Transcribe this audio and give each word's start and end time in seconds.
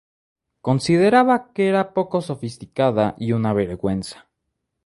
Consideraba 0.67 1.35
que 1.53 1.63
era 1.71 1.93
poco 1.93 2.21
sofisticada 2.21 3.13
y 3.19 3.33
una 3.33 3.53
vergüenza. 3.53 4.27